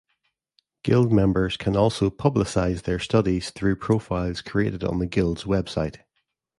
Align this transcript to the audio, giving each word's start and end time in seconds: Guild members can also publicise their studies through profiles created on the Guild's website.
Guild 0.81 1.11
members 1.13 1.57
can 1.57 1.75
also 1.77 2.09
publicise 2.09 2.81
their 2.81 2.97
studies 2.97 3.51
through 3.51 3.75
profiles 3.75 4.41
created 4.41 4.83
on 4.83 4.97
the 4.97 5.05
Guild's 5.05 5.43
website. 5.43 5.99